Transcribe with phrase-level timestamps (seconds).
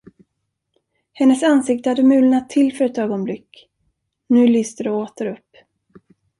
[1.13, 3.69] Hennes ansikte hade mulnat till för ett ögonblick,
[4.27, 5.55] nu lyste det åter upp.